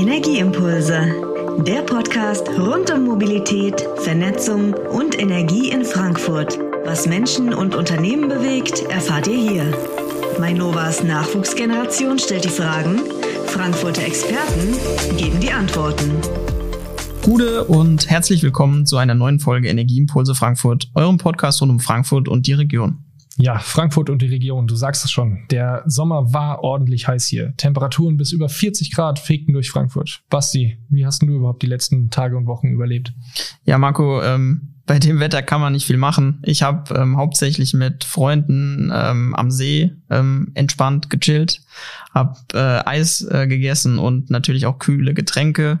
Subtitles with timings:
[0.00, 1.14] Energieimpulse,
[1.58, 6.58] der Podcast rund um Mobilität, Vernetzung und Energie in Frankfurt.
[6.86, 9.78] Was Menschen und Unternehmen bewegt, erfahrt ihr hier.
[10.38, 13.02] Mainovas Nachwuchsgeneration stellt die Fragen,
[13.48, 14.74] Frankfurter Experten
[15.18, 16.10] geben die Antworten.
[17.20, 22.26] Gute und herzlich willkommen zu einer neuen Folge Energieimpulse Frankfurt, eurem Podcast rund um Frankfurt
[22.26, 23.04] und die Region.
[23.36, 25.46] Ja, Frankfurt und die Region, du sagst es schon.
[25.50, 27.54] Der Sommer war ordentlich heiß hier.
[27.56, 30.22] Temperaturen bis über 40 Grad fegten durch Frankfurt.
[30.28, 33.12] Basti, wie hast du überhaupt die letzten Tage und Wochen überlebt?
[33.64, 36.40] Ja, Marco, ähm, bei dem Wetter kann man nicht viel machen.
[36.42, 41.62] Ich habe ähm, hauptsächlich mit Freunden ähm, am See ähm, entspannt gechillt,
[42.12, 45.78] habe äh, Eis äh, gegessen und natürlich auch kühle Getränke.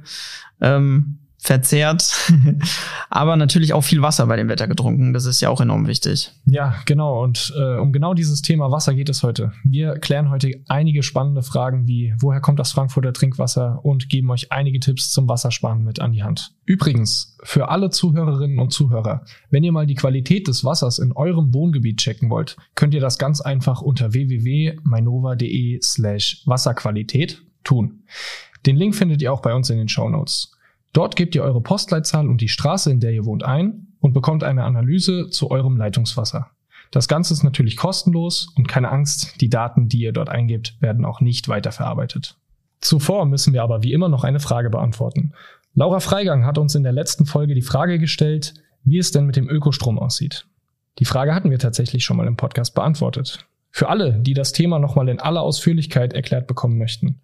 [0.60, 2.30] Ähm, verzehrt,
[3.10, 5.14] aber natürlich auch viel Wasser bei dem Wetter getrunken.
[5.14, 6.32] Das ist ja auch enorm wichtig.
[6.44, 7.22] Ja, genau.
[7.22, 9.52] Und äh, um genau dieses Thema Wasser geht es heute.
[9.64, 14.52] Wir klären heute einige spannende Fragen wie, woher kommt das Frankfurter Trinkwasser und geben euch
[14.52, 16.52] einige Tipps zum Wassersparen mit an die Hand.
[16.66, 21.54] Übrigens, für alle Zuhörerinnen und Zuhörer, wenn ihr mal die Qualität des Wassers in eurem
[21.54, 28.02] Wohngebiet checken wollt, könnt ihr das ganz einfach unter www.mainova.de slash Wasserqualität tun.
[28.66, 30.52] Den Link findet ihr auch bei uns in den Show Notes.
[30.92, 34.42] Dort gebt ihr eure Postleitzahl und die Straße, in der ihr wohnt, ein und bekommt
[34.44, 36.50] eine Analyse zu eurem Leitungswasser.
[36.90, 41.04] Das Ganze ist natürlich kostenlos und keine Angst, die Daten, die ihr dort eingebt, werden
[41.04, 42.36] auch nicht weiterverarbeitet.
[42.80, 45.32] Zuvor müssen wir aber wie immer noch eine Frage beantworten.
[45.74, 49.36] Laura Freigang hat uns in der letzten Folge die Frage gestellt, wie es denn mit
[49.36, 50.46] dem Ökostrom aussieht.
[50.98, 53.46] Die Frage hatten wir tatsächlich schon mal im Podcast beantwortet.
[53.70, 57.20] Für alle, die das Thema nochmal in aller Ausführlichkeit erklärt bekommen möchten,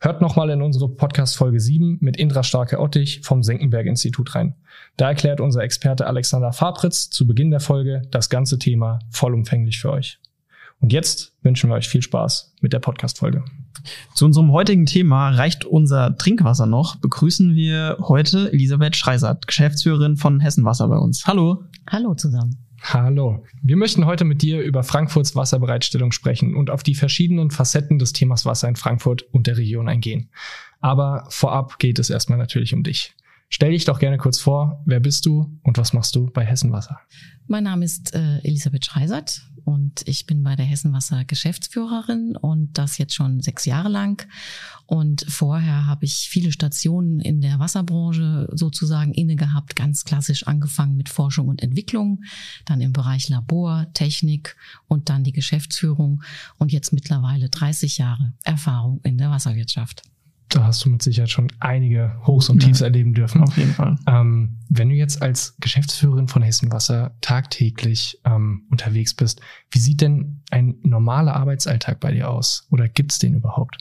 [0.00, 4.54] Hört nochmal in unsere Podcast Folge 7 mit Indra Starke-Ottich vom Senckenberg-Institut rein.
[4.96, 9.90] Da erklärt unser Experte Alexander Fabritz zu Beginn der Folge das ganze Thema vollumfänglich für
[9.90, 10.20] euch.
[10.78, 13.44] Und jetzt wünschen wir euch viel Spaß mit der Podcast-Folge.
[14.14, 16.94] Zu unserem heutigen Thema reicht unser Trinkwasser noch.
[16.96, 21.26] Begrüßen wir heute Elisabeth Schreisert, Geschäftsführerin von Hessenwasser bei uns.
[21.26, 21.64] Hallo.
[21.90, 22.67] Hallo zusammen.
[22.80, 23.44] Hallo.
[23.62, 28.12] Wir möchten heute mit dir über Frankfurts Wasserbereitstellung sprechen und auf die verschiedenen Facetten des
[28.12, 30.30] Themas Wasser in Frankfurt und der Region eingehen.
[30.80, 33.14] Aber vorab geht es erstmal natürlich um dich.
[33.50, 37.00] Stell dich doch gerne kurz vor, wer bist du und was machst du bei Hessenwasser?
[37.46, 42.98] Mein Name ist äh, Elisabeth Schreisert und ich bin bei der Hessenwasser Geschäftsführerin und das
[42.98, 44.26] jetzt schon sechs Jahre lang.
[44.86, 50.96] Und vorher habe ich viele Stationen in der Wasserbranche sozusagen inne gehabt, ganz klassisch angefangen
[50.96, 52.22] mit Forschung und Entwicklung,
[52.66, 54.56] dann im Bereich Labor, Technik
[54.88, 56.22] und dann die Geschäftsführung
[56.58, 60.02] und jetzt mittlerweile 30 Jahre Erfahrung in der Wasserwirtschaft
[60.48, 63.42] da hast du mit Sicherheit schon einige Hochs und Tiefs ja, erleben dürfen.
[63.42, 63.98] Auf jeden Fall.
[64.06, 70.42] Ähm, wenn du jetzt als Geschäftsführerin von Hessenwasser tagtäglich ähm, unterwegs bist, wie sieht denn
[70.50, 72.66] ein normaler Arbeitsalltag bei dir aus?
[72.70, 73.78] Oder gibt es den überhaupt?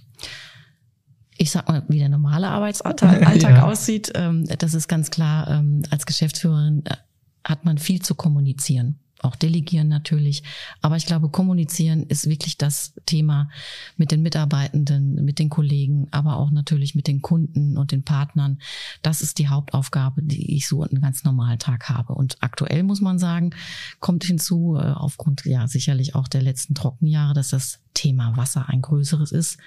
[1.37, 3.63] Ich sag mal, wie der normale Arbeitsalltag ja.
[3.63, 4.11] aussieht.
[4.15, 5.49] Ähm, das ist ganz klar.
[5.49, 6.95] Ähm, als Geschäftsführerin äh,
[7.43, 10.43] hat man viel zu kommunizieren auch delegieren natürlich.
[10.81, 13.49] Aber ich glaube, kommunizieren ist wirklich das Thema
[13.95, 18.59] mit den Mitarbeitenden, mit den Kollegen, aber auch natürlich mit den Kunden und den Partnern.
[19.01, 22.13] Das ist die Hauptaufgabe, die ich so einen ganz normalen Tag habe.
[22.13, 23.51] Und aktuell muss man sagen,
[23.99, 28.81] kommt hinzu, äh, aufgrund ja sicherlich auch der letzten Trockenjahre, dass das Thema Wasser ein
[28.81, 29.57] größeres ist,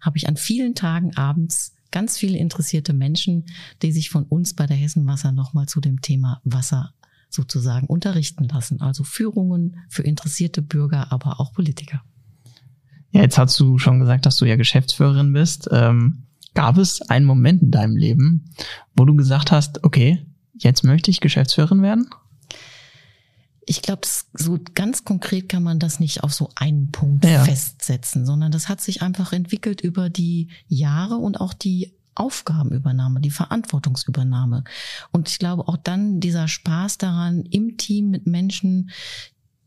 [0.00, 3.46] habe ich an vielen Tagen abends ganz viele interessierte Menschen,
[3.82, 6.92] die sich von uns bei der Hessenwasser nochmal zu dem Thema Wasser
[7.28, 8.80] sozusagen unterrichten lassen.
[8.80, 12.02] Also Führungen für interessierte Bürger, aber auch Politiker.
[13.10, 15.68] Ja, jetzt hast du schon gesagt, dass du ja Geschäftsführerin bist.
[15.72, 18.50] Ähm, gab es einen Moment in deinem Leben,
[18.96, 22.10] wo du gesagt hast, okay, jetzt möchte ich Geschäftsführerin werden?
[23.68, 27.44] Ich glaube, so ganz konkret kann man das nicht auf so einen Punkt ja.
[27.44, 33.30] festsetzen, sondern das hat sich einfach entwickelt über die Jahre und auch die Aufgabenübernahme, die
[33.30, 34.64] Verantwortungsübernahme.
[35.12, 38.90] Und ich glaube auch dann dieser Spaß daran, im Team mit Menschen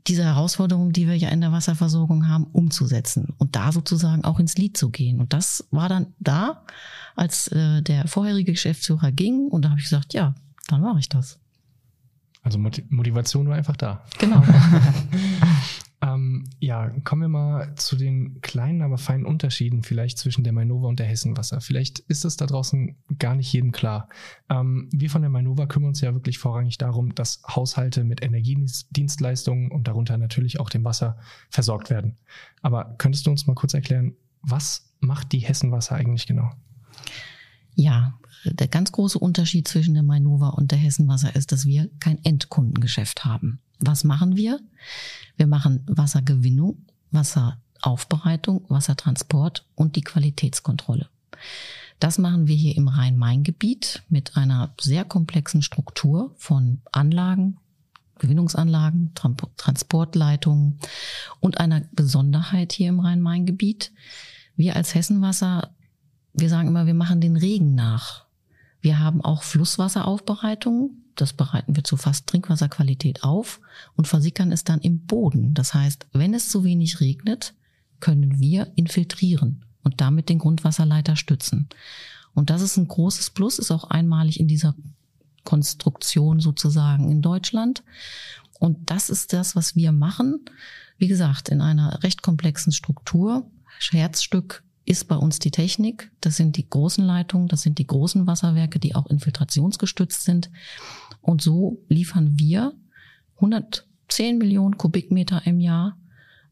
[0.08, 4.58] diese Herausforderungen, die wir ja in der Wasserversorgung haben, umzusetzen und da sozusagen auch ins
[4.58, 5.20] Lied zu gehen.
[5.20, 6.64] Und das war dann da,
[7.16, 10.34] als äh, der vorherige Geschäftsführer ging und da habe ich gesagt, ja,
[10.68, 11.40] dann mache ich das.
[12.42, 14.02] Also Motivation war einfach da.
[14.18, 14.42] Genau.
[16.02, 20.88] Ähm, ja, kommen wir mal zu den kleinen, aber feinen Unterschieden vielleicht zwischen der Mainova
[20.88, 21.60] und der Hessenwasser.
[21.60, 24.08] Vielleicht ist es da draußen gar nicht jedem klar.
[24.50, 29.72] Ähm, wir von der Mainova kümmern uns ja wirklich vorrangig darum, dass Haushalte mit Energiedienstleistungen
[29.72, 31.18] und darunter natürlich auch dem Wasser
[31.50, 32.18] versorgt werden.
[32.62, 36.50] Aber könntest du uns mal kurz erklären, was macht die Hessenwasser eigentlich genau?
[37.76, 42.24] Ja, der ganz große Unterschied zwischen der Mainova und der Hessenwasser ist, dass wir kein
[42.24, 43.60] Endkundengeschäft haben.
[43.80, 44.60] Was machen wir?
[45.38, 51.08] Wir machen Wassergewinnung, Wasseraufbereitung, Wassertransport und die Qualitätskontrolle.
[52.00, 57.58] Das machen wir hier im Rhein-Main-Gebiet mit einer sehr komplexen Struktur von Anlagen,
[58.20, 59.14] Gewinnungsanlagen,
[59.58, 60.80] Transportleitungen
[61.40, 63.92] und einer Besonderheit hier im Rhein-Main-Gebiet.
[64.56, 65.74] Wir als Hessenwasser,
[66.34, 68.26] wir sagen immer, wir machen den Regen nach.
[68.82, 71.06] Wir haben auch Flusswasseraufbereitungen.
[71.20, 73.60] Das bereiten wir zu fast Trinkwasserqualität auf
[73.96, 75.54] und versickern es dann im Boden.
[75.54, 77.54] Das heißt, wenn es zu wenig regnet,
[78.00, 81.68] können wir infiltrieren und damit den Grundwasserleiter stützen.
[82.34, 84.76] Und das ist ein großes Plus, ist auch einmalig in dieser
[85.44, 87.84] Konstruktion sozusagen in Deutschland.
[88.58, 90.46] Und das ist das, was wir machen.
[90.98, 93.50] Wie gesagt, in einer recht komplexen Struktur.
[93.92, 96.12] Herzstück ist bei uns die Technik.
[96.20, 100.50] Das sind die großen Leitungen, das sind die großen Wasserwerke, die auch infiltrationsgestützt sind.
[101.22, 102.74] Und so liefern wir
[103.36, 105.98] 110 Millionen Kubikmeter im Jahr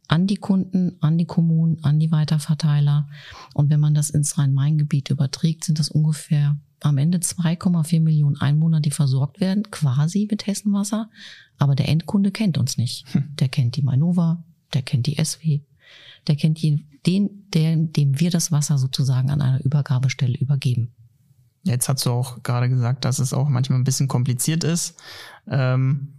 [0.07, 3.07] an die Kunden, an die Kommunen, an die Weiterverteiler.
[3.53, 8.79] Und wenn man das ins Rhein-Main-Gebiet überträgt, sind das ungefähr am Ende 2,4 Millionen Einwohner,
[8.79, 11.09] die versorgt werden, quasi mit Hessenwasser.
[11.57, 13.11] Aber der Endkunde kennt uns nicht.
[13.13, 13.35] Hm.
[13.35, 14.43] Der kennt die Mainova,
[14.73, 15.61] der kennt die SW,
[16.27, 20.91] der kennt den, der, dem wir das Wasser sozusagen an einer Übergabestelle übergeben.
[21.67, 24.95] Jetzt hast du auch gerade gesagt, dass es auch manchmal ein bisschen kompliziert ist.
[25.47, 26.13] Ähm,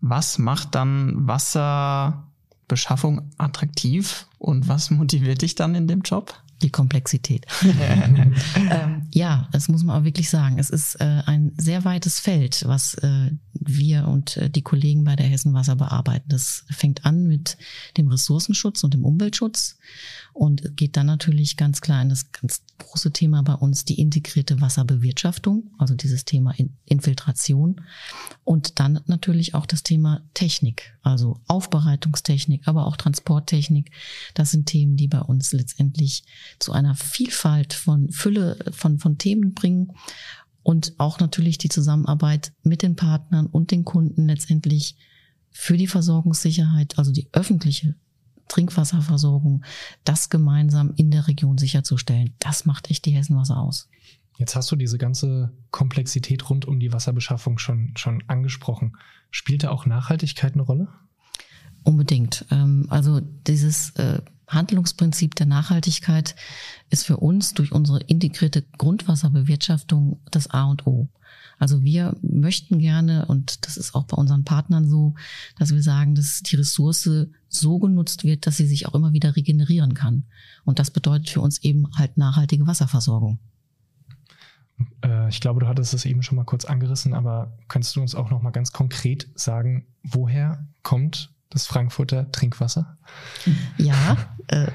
[0.00, 6.34] was macht dann Wasserbeschaffung attraktiv und was motiviert dich dann in dem Job?
[6.62, 7.46] die Komplexität.
[7.62, 8.34] ähm,
[9.12, 10.58] ja, das muss man auch wirklich sagen.
[10.58, 15.16] Es ist äh, ein sehr weites Feld, was äh, wir und äh, die Kollegen bei
[15.16, 16.28] der Hessenwasser bearbeiten.
[16.28, 17.58] Das fängt an mit
[17.96, 19.78] dem Ressourcenschutz und dem Umweltschutz
[20.34, 24.60] und geht dann natürlich ganz klar in das ganz große Thema bei uns, die integrierte
[24.60, 27.80] Wasserbewirtschaftung, also dieses Thema in Infiltration
[28.42, 33.92] und dann natürlich auch das Thema Technik, also Aufbereitungstechnik, aber auch Transporttechnik.
[34.34, 36.24] Das sind Themen, die bei uns letztendlich
[36.58, 39.92] zu einer Vielfalt von Fülle von, von Themen bringen
[40.64, 44.96] und auch natürlich die Zusammenarbeit mit den Partnern und den Kunden letztendlich
[45.50, 47.94] für die Versorgungssicherheit, also die öffentliche
[48.48, 49.64] Trinkwasserversorgung,
[50.04, 52.34] das gemeinsam in der Region sicherzustellen.
[52.38, 53.88] Das macht echt die Hessenwasser aus.
[54.36, 58.96] Jetzt hast du diese ganze Komplexität rund um die Wasserbeschaffung schon, schon angesprochen.
[59.30, 60.88] Spielt da auch Nachhaltigkeit eine Rolle?
[61.84, 62.44] Unbedingt.
[62.50, 66.36] Ähm, also dieses äh, Handlungsprinzip der Nachhaltigkeit
[66.90, 71.08] ist für uns durch unsere integrierte Grundwasserbewirtschaftung das A und O.
[71.58, 75.14] Also wir möchten gerne, und das ist auch bei unseren Partnern so,
[75.58, 77.08] dass wir sagen, dass die Ressource
[77.48, 80.24] so genutzt wird, dass sie sich auch immer wieder regenerieren kann.
[80.64, 83.38] Und das bedeutet für uns eben halt nachhaltige Wasserversorgung.
[85.04, 88.14] Äh, ich glaube, du hattest es eben schon mal kurz angerissen, aber könntest du uns
[88.14, 92.98] auch noch mal ganz konkret sagen, woher kommt das Frankfurter Trinkwasser?
[93.78, 94.16] Ja,
[94.48, 94.66] äh,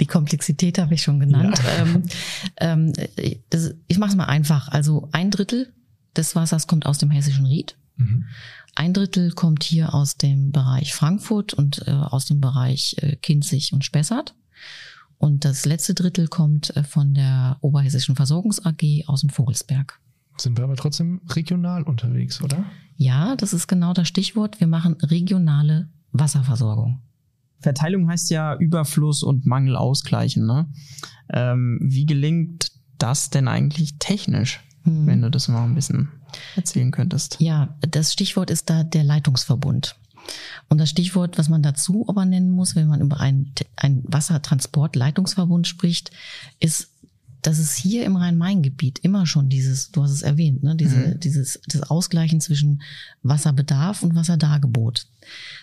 [0.00, 1.60] die Komplexität habe ich schon genannt.
[1.62, 1.82] Ja.
[1.82, 2.02] Ähm,
[2.56, 2.92] ähm,
[3.50, 4.68] das, ich mache es mal einfach.
[4.68, 5.72] Also ein Drittel
[6.16, 7.76] des Wassers kommt aus dem hessischen Ried.
[7.96, 8.24] Mhm.
[8.74, 13.72] Ein Drittel kommt hier aus dem Bereich Frankfurt und äh, aus dem Bereich äh, Kinzig
[13.72, 14.34] und Spessart.
[15.18, 20.00] Und das letzte Drittel kommt äh, von der Oberhessischen Versorgungs AG aus dem Vogelsberg.
[20.36, 22.64] Sind wir aber trotzdem regional unterwegs, oder?
[22.96, 24.58] Ja, das ist genau das Stichwort.
[24.58, 27.00] Wir machen regionale Wasserversorgung.
[27.60, 30.46] Verteilung heißt ja Überfluss und Mangel ausgleichen.
[30.46, 30.68] Ne?
[31.30, 35.06] Ähm, wie gelingt das denn eigentlich technisch, hm.
[35.06, 36.08] wenn du das mal ein bisschen
[36.56, 37.36] erzählen könntest?
[37.40, 39.96] Ja, das Stichwort ist da der Leitungsverbund.
[40.68, 45.66] Und das Stichwort, was man dazu aber nennen muss, wenn man über einen, einen Wassertransportleitungsverbund
[45.66, 46.12] spricht,
[46.60, 46.93] ist
[47.44, 51.20] dass es hier im Rhein-Main-Gebiet immer schon dieses, du hast es erwähnt, ne, diese, mhm.
[51.20, 52.80] dieses, das Ausgleichen zwischen
[53.22, 55.06] Wasserbedarf und Wasserdargebot.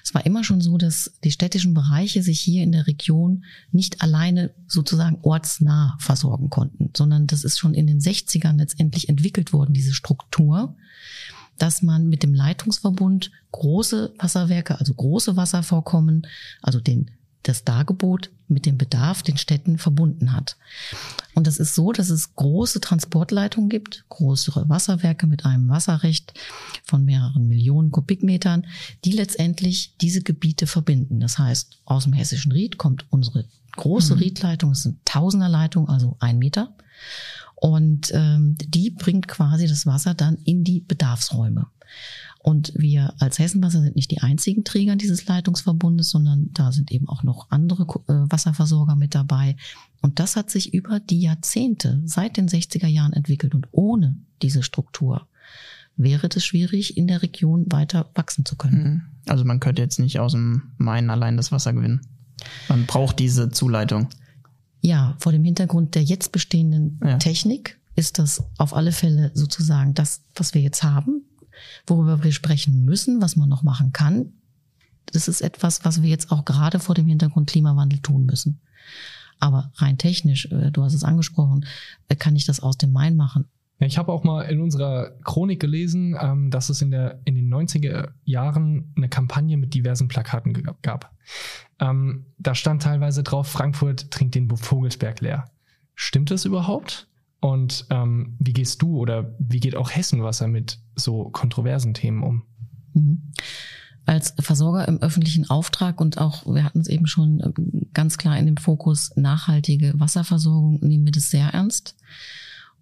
[0.03, 4.03] Es war immer schon so, dass die städtischen Bereiche sich hier in der Region nicht
[4.03, 9.73] alleine sozusagen ortsnah versorgen konnten, sondern das ist schon in den 60ern letztendlich entwickelt worden,
[9.73, 10.75] diese Struktur,
[11.57, 16.27] dass man mit dem Leitungsverbund große Wasserwerke, also große Wasservorkommen,
[16.61, 17.09] also den
[17.43, 20.57] das Dargebot mit dem Bedarf den Städten verbunden hat.
[21.33, 26.33] Und das ist so, dass es große Transportleitungen gibt, größere Wasserwerke mit einem Wasserrecht
[26.83, 28.67] von mehreren Millionen Kubikmetern,
[29.05, 31.19] die letztendlich diese Gebiete verbinden.
[31.19, 33.45] Das heißt, aus dem hessischen Ried kommt unsere
[33.77, 34.21] große mhm.
[34.21, 36.75] Riedleitung, das sind Tausenderleitung, also ein Meter.
[37.55, 41.67] Und ähm, die bringt quasi das Wasser dann in die Bedarfsräume.
[42.43, 47.07] Und wir als Hessenwasser sind nicht die einzigen Träger dieses Leitungsverbundes, sondern da sind eben
[47.07, 49.55] auch noch andere äh, Wasserversorger mit dabei.
[50.01, 53.53] Und das hat sich über die Jahrzehnte, seit den 60er Jahren entwickelt.
[53.53, 55.27] Und ohne diese Struktur
[55.97, 58.83] wäre es schwierig, in der Region weiter wachsen zu können.
[58.83, 59.01] Mhm.
[59.27, 62.01] Also man könnte jetzt nicht aus dem Main allein das Wasser gewinnen.
[62.69, 64.09] Man braucht diese Zuleitung.
[64.81, 67.17] Ja, vor dem Hintergrund der jetzt bestehenden ja.
[67.17, 71.23] Technik ist das auf alle Fälle sozusagen das, was wir jetzt haben,
[71.87, 74.33] worüber wir sprechen müssen, was man noch machen kann.
[75.07, 78.61] Das ist etwas, was wir jetzt auch gerade vor dem Hintergrund Klimawandel tun müssen.
[79.39, 81.65] Aber rein technisch, äh, du hast es angesprochen,
[82.07, 83.45] äh, kann ich das aus dem Main machen.
[83.79, 87.51] Ich habe auch mal in unserer Chronik gelesen, ähm, dass es in, der, in den
[87.51, 90.53] 90er Jahren eine Kampagne mit diversen Plakaten
[90.83, 91.15] gab.
[91.79, 95.45] Ähm, da stand teilweise drauf, Frankfurt trinkt den Vogelsberg leer.
[95.95, 97.07] Stimmt das überhaupt?
[97.41, 102.43] Und ähm, wie gehst du oder wie geht auch Hessenwasser mit so kontroversen Themen um?
[102.93, 103.33] Mhm
[104.05, 108.37] als Versorger im öffentlichen Auftrag und auch, wir hatten es eben schon äh, ganz klar
[108.37, 111.95] in dem Fokus, nachhaltige Wasserversorgung, nehmen wir das sehr ernst.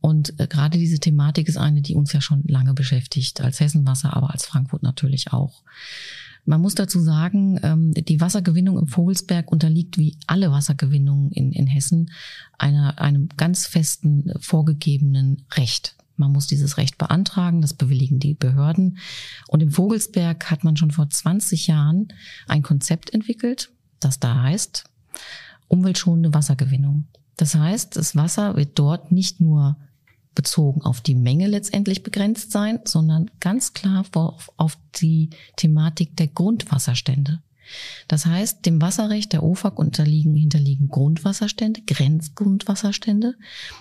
[0.02, 4.16] Und äh, gerade diese Thematik ist eine, die uns ja schon lange beschäftigt, als Hessenwasser,
[4.16, 5.64] aber als Frankfurt natürlich auch.
[6.46, 11.68] Man muss dazu sagen, ähm, die Wassergewinnung im Vogelsberg unterliegt wie alle Wassergewinnungen in, in
[11.68, 12.12] Hessen
[12.58, 15.96] einer, einem ganz festen vorgegebenen Recht.
[16.16, 18.98] Man muss dieses Recht beantragen, das bewilligen die Behörden.
[19.48, 22.10] Und im Vogelsberg hat man schon vor 20 Jahren
[22.48, 24.84] ein Konzept entwickelt, das da heißt
[25.70, 27.06] umweltschonende Wassergewinnung.
[27.38, 29.78] Das heißt, das Wasser wird dort nicht nur
[30.36, 37.42] bezogen auf die Menge letztendlich begrenzt sein, sondern ganz klar auf die Thematik der Grundwasserstände.
[38.08, 43.36] Das heißt, dem Wasserrecht der OFAG unterliegen, hinterliegen Grundwasserstände, Grenzgrundwasserstände.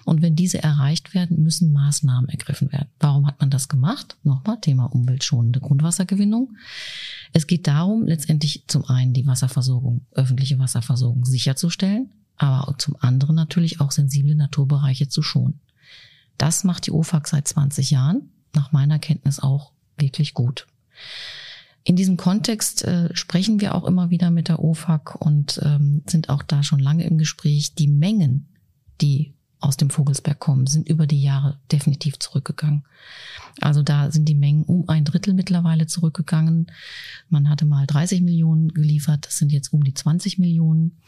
[0.04, 2.88] Und wenn diese erreicht werden, müssen Maßnahmen ergriffen werden.
[3.00, 4.16] Warum hat man das gemacht?
[4.24, 6.56] Nochmal Thema umweltschonende Grundwassergewinnung.
[7.32, 13.80] Es geht darum, letztendlich zum einen die Wasserversorgung, öffentliche Wasserversorgung sicherzustellen, aber zum anderen natürlich
[13.80, 15.60] auch sensible Naturbereiche zu schonen.
[16.38, 20.66] Das macht die OFAG seit 20 Jahren, nach meiner Kenntnis auch wirklich gut.
[21.84, 26.28] In diesem Kontext äh, sprechen wir auch immer wieder mit der OFAC und ähm, sind
[26.28, 27.74] auch da schon lange im Gespräch.
[27.74, 28.48] Die Mengen,
[29.00, 32.84] die aus dem Vogelsberg kommen, sind über die Jahre definitiv zurückgegangen.
[33.60, 36.70] Also da sind die Mengen um ein Drittel mittlerweile zurückgegangen.
[37.28, 40.98] Man hatte mal 30 Millionen geliefert, das sind jetzt um die 20 Millionen.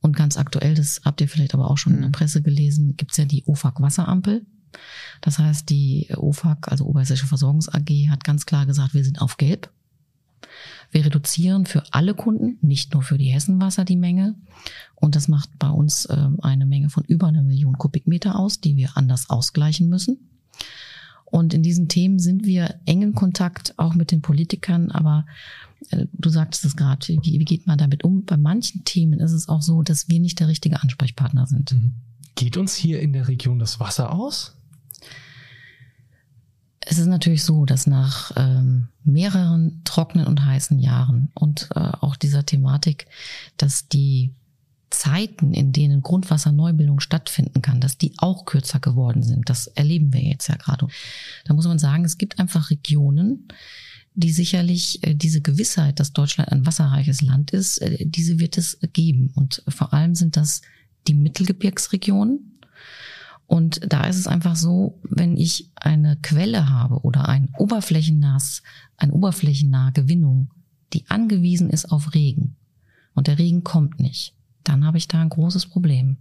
[0.00, 2.12] Und ganz aktuell, das habt ihr vielleicht aber auch schon in der mhm.
[2.12, 4.44] Presse gelesen, gibt's ja die OFAC Wasserampel.
[5.20, 9.36] Das heißt, die OFAC, also Oberhessische Versorgungs AG, hat ganz klar gesagt, wir sind auf
[9.36, 9.70] Gelb.
[10.90, 14.34] Wir reduzieren für alle Kunden, nicht nur für die Hessenwasser die Menge.
[14.94, 18.76] Und das macht bei uns äh, eine Menge von über einer Million Kubikmeter aus, die
[18.76, 20.30] wir anders ausgleichen müssen.
[21.24, 24.92] Und in diesen Themen sind wir eng in Kontakt, auch mit den Politikern.
[24.92, 25.26] Aber
[25.90, 28.24] äh, du sagtest es gerade, wie, wie geht man damit um?
[28.24, 31.72] Bei manchen Themen ist es auch so, dass wir nicht der richtige Ansprechpartner sind.
[31.72, 31.94] Mhm.
[32.36, 34.56] Geht uns hier in der Region das Wasser aus?
[36.86, 42.16] Es ist natürlich so, dass nach ähm, mehreren trockenen und heißen Jahren und äh, auch
[42.16, 43.06] dieser Thematik,
[43.56, 44.34] dass die
[44.90, 49.50] Zeiten, in denen Grundwasserneubildung stattfinden kann, dass die auch kürzer geworden sind.
[49.50, 50.86] Das erleben wir jetzt ja gerade.
[51.44, 53.48] Da muss man sagen, es gibt einfach Regionen,
[54.14, 58.78] die sicherlich äh, diese Gewissheit, dass Deutschland ein wasserreiches Land ist, äh, diese wird es
[58.92, 59.32] geben.
[59.34, 60.62] Und vor allem sind das
[61.08, 62.53] die Mittelgebirgsregionen,
[63.46, 68.62] und da ist es einfach so, wenn ich eine Quelle habe oder ein oberflächennahes,
[68.96, 70.50] eine oberflächennahe Gewinnung,
[70.92, 72.56] die angewiesen ist auf Regen
[73.14, 76.16] und der Regen kommt nicht, dann habe ich da ein großes Problem.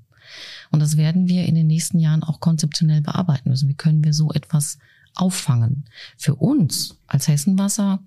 [0.72, 3.70] Und das werden wir in den nächsten Jahren auch konzeptionell bearbeiten müssen.
[3.70, 4.78] Wie können wir so etwas
[5.16, 5.86] auffangen?
[6.18, 8.00] Für uns als Hessenwasser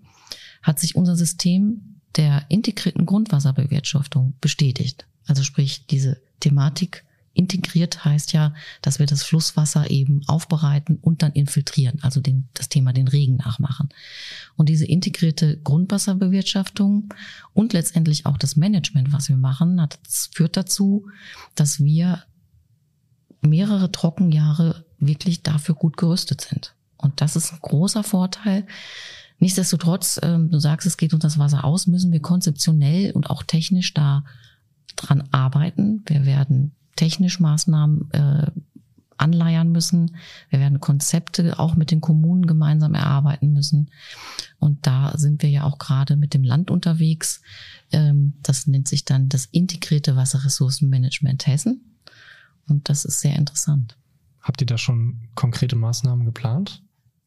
[0.62, 5.06] hat sich unser System der integrierten Grundwasserbewirtschaftung bestätigt.
[5.26, 7.05] Also sprich diese Thematik
[7.36, 12.70] Integriert heißt ja, dass wir das Flusswasser eben aufbereiten und dann infiltrieren, also den, das
[12.70, 13.90] Thema den Regen nachmachen.
[14.56, 17.12] Und diese integrierte Grundwasserbewirtschaftung
[17.52, 19.98] und letztendlich auch das Management, was wir machen, hat,
[20.32, 21.08] führt dazu,
[21.54, 22.22] dass wir
[23.42, 26.74] mehrere Trockenjahre wirklich dafür gut gerüstet sind.
[26.96, 28.66] Und das ist ein großer Vorteil.
[29.40, 33.42] Nichtsdestotrotz, ähm, du sagst, es geht uns das Wasser aus, müssen wir konzeptionell und auch
[33.42, 34.24] technisch da
[34.96, 36.02] dran arbeiten.
[36.06, 38.50] Wir werden technisch Maßnahmen äh,
[39.18, 40.16] anleiern müssen.
[40.50, 43.90] Wir werden Konzepte auch mit den Kommunen gemeinsam erarbeiten müssen.
[44.58, 47.40] Und da sind wir ja auch gerade mit dem Land unterwegs.
[47.92, 51.80] Ähm, das nennt sich dann das integrierte Wasserressourcenmanagement Hessen.
[52.68, 53.96] Und das ist sehr interessant.
[54.40, 56.82] Habt ihr da schon konkrete Maßnahmen geplant,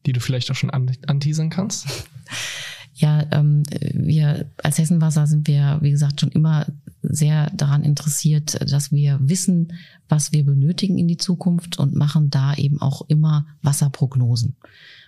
[0.06, 1.86] die du vielleicht auch schon anteasern kannst?
[2.94, 6.66] Ja, ähm, wir als Hessenwasser sind wir, wie gesagt, schon immer
[7.02, 9.72] sehr daran interessiert, dass wir wissen,
[10.08, 14.56] was wir benötigen in die Zukunft und machen da eben auch immer Wasserprognosen.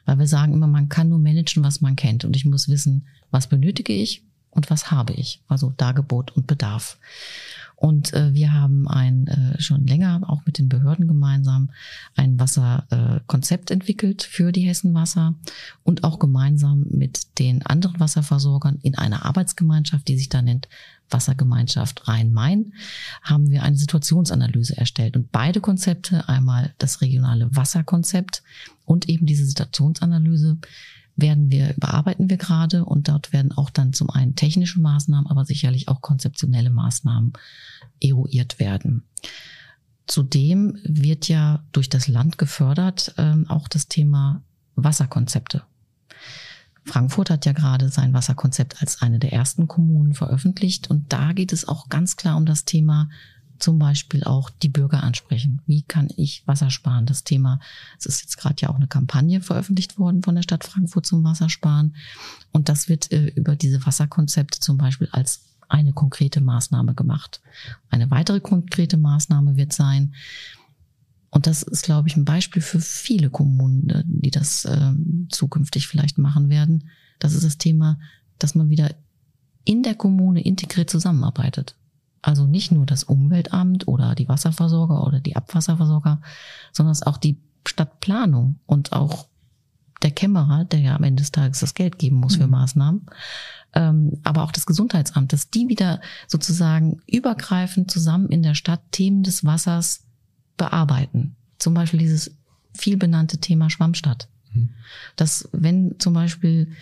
[0.04, 2.24] Weil wir sagen immer, man kann nur managen, was man kennt.
[2.24, 5.42] Und ich muss wissen, was benötige ich und was habe ich.
[5.48, 6.98] Also Dargebot und Bedarf.
[7.76, 11.70] Und äh, wir haben ein äh, schon länger auch mit den Behörden gemeinsam
[12.16, 15.34] ein Wasserkonzept äh, entwickelt für die Hessenwasser
[15.82, 20.68] und auch gemeinsam mit den anderen Wasserversorgern in einer Arbeitsgemeinschaft, die sich da nennt
[21.12, 22.72] Wassergemeinschaft Rhein-Main,
[23.22, 25.16] haben wir eine Situationsanalyse erstellt.
[25.16, 28.42] Und beide Konzepte, einmal das regionale Wasserkonzept
[28.84, 30.58] und eben diese Situationsanalyse,
[31.16, 35.44] werden wir, bearbeiten wir gerade und dort werden auch dann zum einen technische Maßnahmen, aber
[35.44, 37.32] sicherlich auch konzeptionelle Maßnahmen
[38.00, 39.04] eruiert werden.
[40.06, 44.42] Zudem wird ja durch das Land gefördert ähm, auch das Thema
[44.74, 45.62] Wasserkonzepte.
[46.84, 51.52] Frankfurt hat ja gerade sein Wasserkonzept als eine der ersten Kommunen veröffentlicht und da geht
[51.52, 53.08] es auch ganz klar um das Thema
[53.62, 55.62] zum Beispiel auch die Bürger ansprechen.
[55.66, 57.06] Wie kann ich Wasser sparen?
[57.06, 57.60] Das Thema,
[57.98, 61.24] es ist jetzt gerade ja auch eine Kampagne veröffentlicht worden von der Stadt Frankfurt zum
[61.24, 61.94] Wassersparen.
[62.50, 67.40] Und das wird äh, über diese Wasserkonzepte zum Beispiel als eine konkrete Maßnahme gemacht.
[67.88, 70.14] Eine weitere konkrete Maßnahme wird sein,
[71.34, 74.92] und das ist, glaube ich, ein Beispiel für viele Kommunen, die das äh,
[75.30, 76.90] zukünftig vielleicht machen werden.
[77.20, 77.98] Das ist das Thema,
[78.38, 78.94] dass man wieder
[79.64, 81.74] in der Kommune integriert zusammenarbeitet.
[82.22, 86.20] Also nicht nur das Umweltamt oder die Wasserversorger oder die Abwasserversorger,
[86.72, 89.26] sondern auch die Stadtplanung und auch
[90.02, 92.52] der Kämmerer, der ja am Ende des Tages das Geld geben muss für mhm.
[92.52, 93.06] Maßnahmen,
[93.74, 99.22] ähm, aber auch das Gesundheitsamt, dass die wieder sozusagen übergreifend zusammen in der Stadt Themen
[99.22, 100.04] des Wassers
[100.56, 101.36] bearbeiten.
[101.58, 102.36] Zum Beispiel dieses
[102.74, 104.28] viel benannte Thema Schwammstadt.
[104.52, 104.70] Mhm.
[105.16, 106.72] Dass wenn zum Beispiel,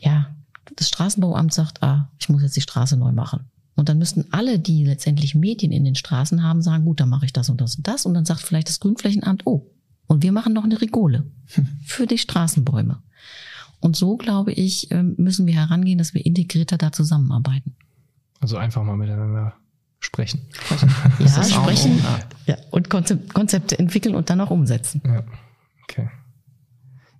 [0.00, 0.34] ja,
[0.76, 3.50] das Straßenbauamt sagt, ah, ich muss jetzt die Straße neu machen.
[3.76, 7.24] Und dann müssten alle, die letztendlich Medien in den Straßen haben, sagen, gut, dann mache
[7.24, 8.04] ich das und das und das.
[8.04, 9.70] Und dann sagt vielleicht das Grünflächenamt, oh,
[10.06, 11.24] und wir machen noch eine Rigole
[11.84, 13.02] für die Straßenbäume.
[13.80, 17.74] Und so, glaube ich, ähm, müssen wir herangehen, dass wir integrierter da zusammenarbeiten.
[18.40, 19.54] Also einfach mal miteinander
[20.00, 20.40] sprechen.
[21.18, 22.02] Ja, sprechen
[22.46, 25.02] ja, und Konzepte entwickeln und dann auch umsetzen.
[25.04, 25.22] Ja,
[25.84, 26.08] okay.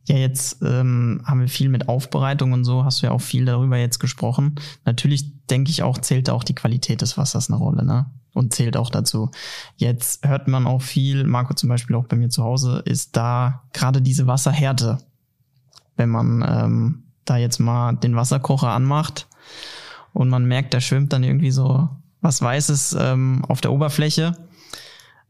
[0.08, 3.44] Ja, jetzt ähm, haben wir viel mit Aufbereitung und so, hast du ja auch viel
[3.44, 4.56] darüber jetzt gesprochen.
[4.84, 8.06] Natürlich denke ich auch, zählt auch die Qualität des Wassers eine Rolle, ne?
[8.32, 9.30] Und zählt auch dazu.
[9.76, 13.62] Jetzt hört man auch viel, Marco zum Beispiel auch bei mir zu Hause, ist da
[13.72, 14.98] gerade diese Wasserhärte.
[15.96, 19.26] Wenn man ähm, da jetzt mal den Wasserkocher anmacht
[20.12, 21.88] und man merkt, der schwimmt dann irgendwie so
[22.20, 24.36] was Weißes ähm, auf der Oberfläche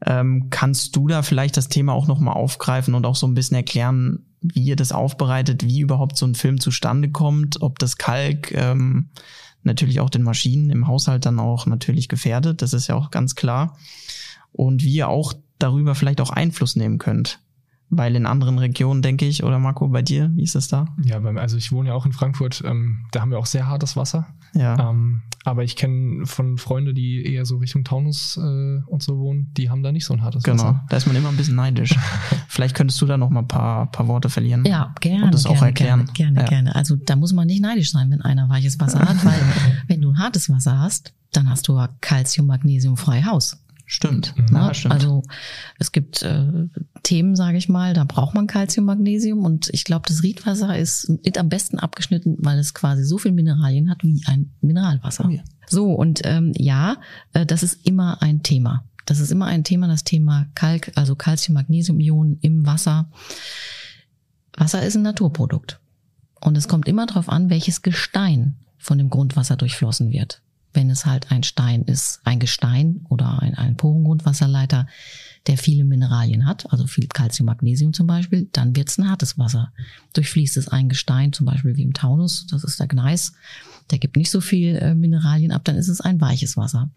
[0.05, 3.55] ähm, kannst du da vielleicht das Thema auch nochmal aufgreifen und auch so ein bisschen
[3.55, 8.51] erklären, wie ihr das aufbereitet, wie überhaupt so ein Film zustande kommt, ob das Kalk
[8.53, 9.09] ähm,
[9.63, 13.35] natürlich auch den Maschinen im Haushalt dann auch natürlich gefährdet, das ist ja auch ganz
[13.35, 13.77] klar.
[14.51, 17.39] Und wie ihr auch darüber vielleicht auch Einfluss nehmen könnt.
[17.93, 20.85] Weil in anderen Regionen, denke ich, oder Marco, bei dir, wie ist es da?
[21.03, 23.97] Ja, also ich wohne ja auch in Frankfurt, ähm, da haben wir auch sehr hartes
[23.97, 24.27] Wasser.
[24.53, 24.89] Ja.
[24.89, 29.51] Ähm, aber ich kenne von Freunde, die eher so Richtung Taunus äh, und so wohnen,
[29.57, 30.63] die haben da nicht so ein hartes genau.
[30.63, 30.71] Wasser.
[30.71, 31.95] Genau, da ist man immer ein bisschen neidisch.
[32.47, 34.63] Vielleicht könntest du da noch mal ein paar, paar Worte verlieren.
[34.65, 35.25] Ja, gerne.
[35.25, 36.05] Und das gerne, auch erklären.
[36.13, 36.45] Gerne, gerne, ja.
[36.45, 36.75] gerne.
[36.75, 39.39] Also da muss man nicht neidisch sein, wenn einer weiches Wasser hat, weil
[39.87, 43.57] wenn du ein hartes Wasser hast, dann hast du ja Calcium, Magnesium frei Haus.
[43.85, 44.33] Stimmt.
[44.37, 44.55] Mhm.
[44.55, 44.93] Ja, stimmt.
[44.93, 45.23] Also
[45.77, 46.67] es gibt äh,
[47.03, 51.05] Themen, sage ich mal, da braucht man Calcium, Magnesium und ich glaube, das Riedwasser ist,
[51.23, 55.25] ist am besten abgeschnitten, weil es quasi so viel Mineralien hat wie ein Mineralwasser.
[55.27, 55.41] Oh ja.
[55.67, 56.97] So und ähm, ja,
[57.33, 58.85] äh, das ist immer ein Thema.
[59.05, 63.09] Das ist immer ein Thema, das Thema Kalk, also Calcium, Magnesium-Ionen im Wasser.
[64.55, 65.79] Wasser ist ein Naturprodukt
[66.39, 70.41] und es kommt immer darauf an, welches Gestein von dem Grundwasser durchflossen wird
[70.73, 74.87] wenn es halt ein Stein ist, ein Gestein oder ein, ein Porengrundwasserleiter,
[75.47, 79.37] der viele Mineralien hat, also viel Calcium, Magnesium zum Beispiel, dann wird es ein hartes
[79.37, 79.73] Wasser.
[80.13, 83.33] Durchfließt es ein Gestein, zum Beispiel wie im Taunus, das ist der Gneis,
[83.89, 86.91] der gibt nicht so viel äh, Mineralien ab, dann ist es ein weiches Wasser.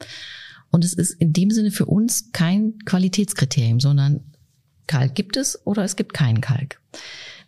[0.70, 4.20] Und es ist in dem Sinne für uns kein Qualitätskriterium, sondern
[4.86, 6.80] Kalk gibt es oder es gibt keinen Kalk.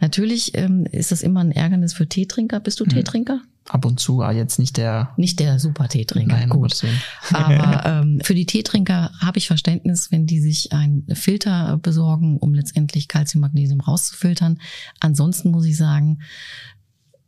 [0.01, 2.61] Natürlich ähm, ist das immer ein Ärgernis für Teetrinker.
[2.61, 2.91] Bist du mhm.
[2.91, 3.43] Teetrinker?
[3.69, 5.11] Ab und zu, aber jetzt nicht der.
[5.17, 6.37] Nicht der super Teetrinker.
[6.37, 6.85] Nein, gut.
[7.33, 12.55] aber ähm, für die Teetrinker habe ich Verständnis, wenn die sich einen Filter besorgen, um
[12.55, 14.61] letztendlich Calcium, Magnesium rauszufiltern.
[15.01, 16.21] Ansonsten muss ich sagen,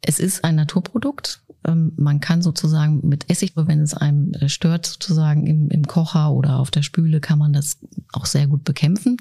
[0.00, 1.42] es ist ein Naturprodukt.
[1.64, 6.58] Ähm, man kann sozusagen mit Essig, wenn es einem stört, sozusagen im, im Kocher oder
[6.58, 7.78] auf der Spüle, kann man das
[8.12, 9.16] auch sehr gut bekämpfen.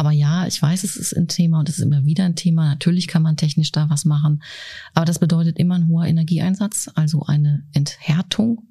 [0.00, 2.64] Aber ja, ich weiß, es ist ein Thema und es ist immer wieder ein Thema.
[2.70, 4.42] Natürlich kann man technisch da was machen.
[4.94, 8.62] Aber das bedeutet immer ein hoher Energieeinsatz, also eine Enthärtung.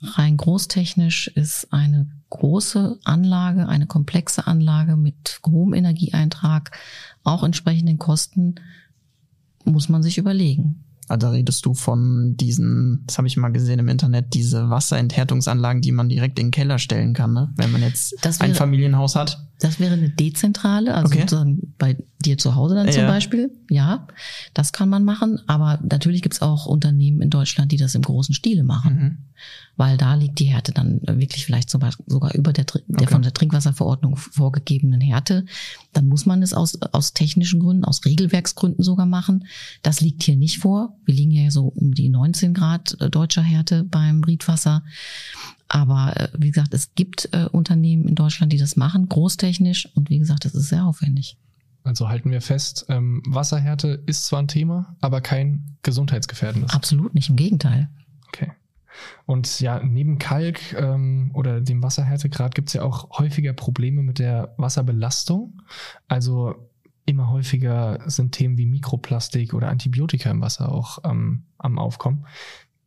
[0.00, 6.70] Rein großtechnisch ist eine große Anlage, eine komplexe Anlage mit hohem Energieeintrag,
[7.24, 8.54] auch entsprechenden Kosten,
[9.66, 10.80] muss man sich überlegen.
[11.08, 15.92] Also redest du von diesen, das habe ich mal gesehen im Internet, diese Wasserenthärtungsanlagen, die
[15.92, 17.52] man direkt in den Keller stellen kann, ne?
[17.56, 19.46] wenn man jetzt Das wäre- ein Familienhaus hat.
[19.60, 21.20] Das wäre eine dezentrale, also Okay.
[21.22, 23.08] sozusagen bei dir zu Hause dann zum Ja.
[23.08, 23.50] Beispiel.
[23.70, 24.06] Ja,
[24.52, 25.38] das kann man machen.
[25.46, 28.94] Aber natürlich gibt's auch Unternehmen in Deutschland, die das im großen Stile machen.
[28.94, 29.18] Mhm.
[29.76, 33.06] Weil da liegt die Härte dann wirklich vielleicht zum Beispiel sogar über der, der Okay.
[33.12, 35.44] von der Trinkwasserverordnung vorgegebenen Härte.
[35.92, 39.46] Dann muss man es aus, aus technischen Gründen, aus Regelwerksgründen sogar machen.
[39.82, 40.96] Das liegt hier nicht vor.
[41.04, 44.82] Wir liegen ja so um die 19 Grad äh, deutscher Härte beim Riedwasser.
[45.66, 49.08] Aber äh, wie gesagt, es gibt äh, Unternehmen in Deutschland, die das machen,
[49.44, 49.88] großtechnisch.
[49.94, 51.36] Und wie gesagt, das ist sehr aufwendig.
[51.82, 56.72] Also halten wir fest, ähm, Wasserhärte ist zwar ein Thema, aber kein gesundheitsgefährdendes.
[56.72, 57.90] Absolut nicht, im Gegenteil.
[58.28, 58.52] Okay.
[59.26, 64.18] Und ja, neben Kalk ähm, oder dem Wasserhärtegrad gibt es ja auch häufiger Probleme mit
[64.18, 65.60] der Wasserbelastung.
[66.08, 66.70] Also
[67.04, 72.24] immer häufiger sind Themen wie Mikroplastik oder Antibiotika im Wasser auch ähm, am Aufkommen.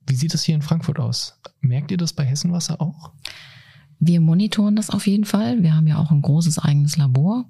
[0.07, 1.39] Wie sieht es hier in Frankfurt aus?
[1.59, 3.11] Merkt ihr das bei Hessenwasser auch?
[3.99, 5.63] Wir monitoren das auf jeden Fall.
[5.63, 7.45] Wir haben ja auch ein großes eigenes Labor.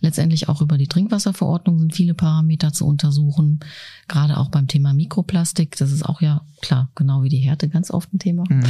[0.00, 3.60] Letztendlich auch über die Trinkwasserverordnung sind viele Parameter zu untersuchen.
[4.08, 5.76] Gerade auch beim Thema Mikroplastik.
[5.76, 8.44] Das ist auch ja klar, genau wie die Härte, ganz oft ein Thema.
[8.48, 8.64] Mhm.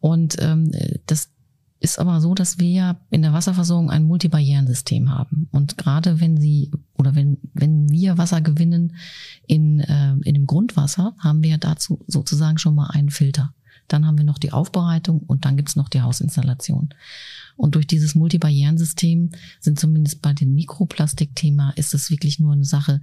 [0.00, 0.72] Und ähm,
[1.06, 1.30] das
[1.78, 5.48] ist aber so, dass wir ja in der Wasserversorgung ein Multibarrierensystem haben.
[5.52, 8.96] Und gerade wenn Sie oder wenn, wenn wir Wasser gewinnen
[9.46, 13.52] in, äh, in dem Grundwasser, haben wir dazu sozusagen schon mal einen Filter.
[13.88, 16.90] Dann haben wir noch die Aufbereitung und dann gibt's noch die Hausinstallation.
[17.56, 23.00] Und durch dieses Multibarrierensystem sind zumindest bei dem Mikroplastikthema ist es wirklich nur eine Sache.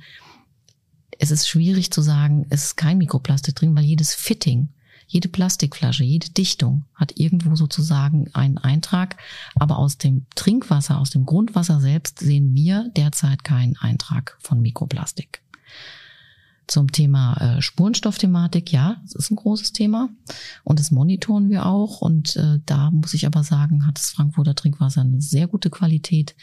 [1.20, 4.70] Es ist schwierig zu sagen, es ist kein Mikroplastik drin, weil jedes Fitting,
[5.08, 9.18] jede Plastikflasche, jede Dichtung hat irgendwo sozusagen einen Eintrag.
[9.56, 15.42] Aber aus dem Trinkwasser, aus dem Grundwasser selbst sehen wir derzeit keinen Eintrag von Mikroplastik.
[16.68, 20.10] Zum Thema äh, Spurenstoffthematik, ja, das ist ein großes Thema
[20.64, 22.02] und das monitoren wir auch.
[22.02, 26.36] Und äh, da muss ich aber sagen, hat das Frankfurter Trinkwasser eine sehr gute Qualität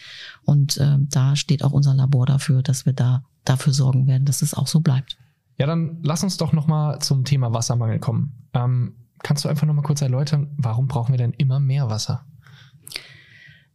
[0.44, 4.42] und äh, da steht auch unser Labor dafür, dass wir da dafür sorgen werden, dass
[4.42, 5.16] es auch so bleibt.
[5.59, 8.48] Ja, dann lass uns doch nochmal zum Thema Wassermangel kommen.
[8.54, 12.24] Ähm, kannst du einfach nochmal kurz erläutern, warum brauchen wir denn immer mehr Wasser?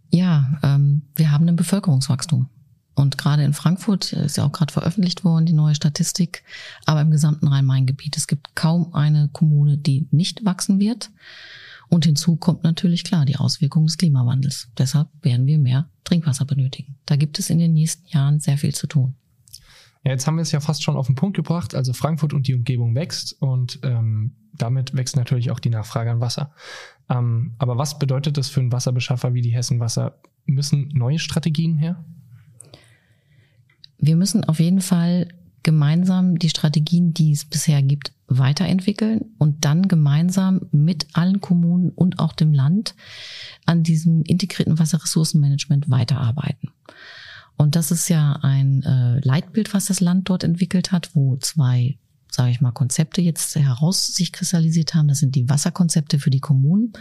[0.09, 2.49] Ja, ähm, wir haben ein Bevölkerungswachstum.
[2.95, 6.43] Und gerade in Frankfurt ist ja auch gerade veröffentlicht worden, die neue Statistik,
[6.85, 8.15] aber im gesamten Rhein-Main-Gebiet.
[8.15, 11.11] Es gibt kaum eine Kommune, die nicht wachsen wird.
[11.89, 14.69] Und hinzu kommt natürlich klar die Auswirkungen des Klimawandels.
[14.77, 16.95] Deshalb werden wir mehr Trinkwasser benötigen.
[17.05, 19.13] Da gibt es in den nächsten Jahren sehr viel zu tun.
[20.03, 21.75] Ja, jetzt haben wir es ja fast schon auf den Punkt gebracht.
[21.75, 26.21] Also Frankfurt und die Umgebung wächst und ähm, damit wächst natürlich auch die Nachfrage an
[26.21, 26.53] Wasser.
[27.09, 30.19] Ähm, aber was bedeutet das für einen Wasserbeschaffer wie die Hessen Wasser?
[30.45, 32.03] Müssen neue Strategien her?
[33.97, 35.27] Wir müssen auf jeden Fall
[35.63, 42.19] gemeinsam die Strategien, die es bisher gibt, weiterentwickeln und dann gemeinsam mit allen Kommunen und
[42.19, 42.95] auch dem Land
[43.65, 46.69] an diesem integrierten Wasserressourcenmanagement weiterarbeiten.
[47.57, 51.97] Und das ist ja ein äh, Leitbild, was das Land dort entwickelt hat, wo zwei,
[52.35, 55.07] sage ich mal, Konzepte jetzt heraus sich kristallisiert haben.
[55.07, 56.93] Das sind die Wasserkonzepte für die Kommunen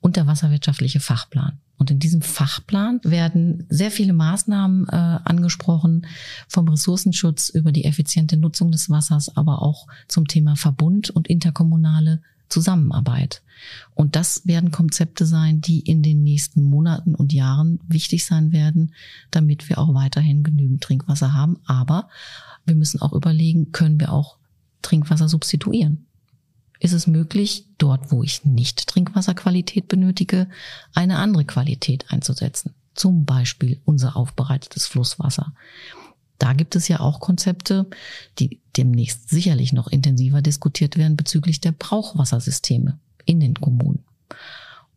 [0.00, 1.58] und der wasserwirtschaftliche Fachplan.
[1.76, 6.06] Und in diesem Fachplan werden sehr viele Maßnahmen äh, angesprochen,
[6.48, 12.20] vom Ressourcenschutz über die effiziente Nutzung des Wassers, aber auch zum Thema Verbund und interkommunale
[12.48, 13.42] Zusammenarbeit.
[13.94, 18.94] Und das werden Konzepte sein, die in den nächsten Monaten und Jahren wichtig sein werden,
[19.30, 21.58] damit wir auch weiterhin genügend Trinkwasser haben.
[21.66, 22.08] Aber
[22.64, 24.37] wir müssen auch überlegen, können wir auch
[24.82, 26.06] Trinkwasser substituieren?
[26.80, 30.48] Ist es möglich, dort, wo ich nicht Trinkwasserqualität benötige,
[30.94, 32.74] eine andere Qualität einzusetzen?
[32.94, 35.52] Zum Beispiel unser aufbereitetes Flusswasser.
[36.38, 37.86] Da gibt es ja auch Konzepte,
[38.38, 44.04] die demnächst sicherlich noch intensiver diskutiert werden bezüglich der Brauchwassersysteme in den Kommunen.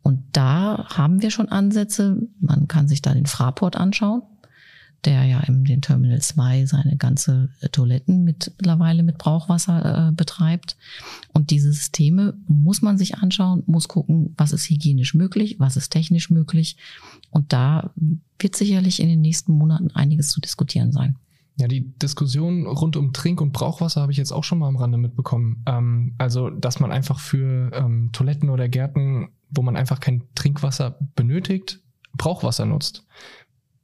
[0.02, 2.28] Und da haben wir schon Ansätze.
[2.40, 4.22] Man kann sich da den Fraport anschauen,
[5.04, 10.76] der ja in den Terminal 2 seine ganze äh, Toiletten mittlerweile mit Brauchwasser äh, betreibt.
[11.32, 15.90] Und diese Systeme muss man sich anschauen, muss gucken, was ist hygienisch möglich, was ist
[15.90, 16.76] technisch möglich.
[17.30, 17.92] Und da
[18.38, 21.16] wird sicherlich in den nächsten Monaten einiges zu diskutieren sein.
[21.56, 24.76] Ja, die Diskussion rund um Trink- und Brauchwasser habe ich jetzt auch schon mal am
[24.76, 25.62] Rande mitbekommen.
[25.66, 30.98] Ähm, also, dass man einfach für ähm, Toiletten oder Gärten, wo man einfach kein Trinkwasser
[31.14, 31.80] benötigt,
[32.16, 33.06] Brauchwasser nutzt.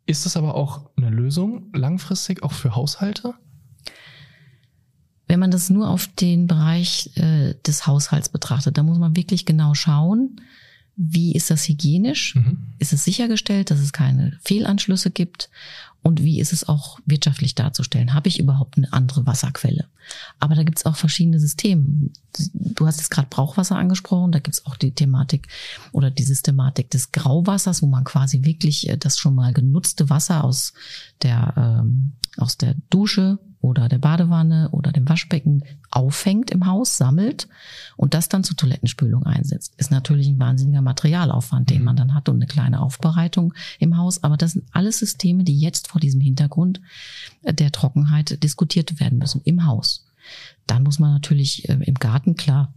[0.08, 3.34] Ist das aber auch eine Lösung langfristig auch für Haushalte?
[5.26, 9.44] Wenn man das nur auf den Bereich äh, des Haushalts betrachtet, da muss man wirklich
[9.44, 10.40] genau schauen,
[11.00, 12.34] wie ist das hygienisch?
[12.34, 12.58] Mhm.
[12.78, 15.48] Ist es sichergestellt, dass es keine Fehlanschlüsse gibt?
[16.02, 18.14] und wie ist es auch wirtschaftlich darzustellen?
[18.14, 19.86] Habe ich überhaupt eine andere Wasserquelle?
[20.38, 22.10] Aber da gibt es auch verschiedene Systeme.
[22.54, 25.48] Du hast jetzt gerade Brauchwasser angesprochen, da gibt es auch die Thematik
[25.92, 30.44] oder die Systematik des Grauwassers, wo man quasi wirklich äh, das schon mal genutzte Wasser
[30.44, 30.72] aus
[31.22, 37.48] der, ähm, aus der Dusche oder der Badewanne oder dem Waschbecken auffängt im Haus, sammelt
[37.96, 39.74] und das dann zur Toilettenspülung einsetzt.
[39.76, 41.84] Ist natürlich ein wahnsinniger Materialaufwand, den mhm.
[41.84, 44.24] man dann hat und eine kleine Aufbereitung im Haus.
[44.24, 46.80] Aber das sind alles Systeme, die jetzt vor diesem Hintergrund
[47.44, 50.06] der Trockenheit diskutiert werden müssen im Haus.
[50.66, 52.72] Dann muss man natürlich äh, im Garten, klar,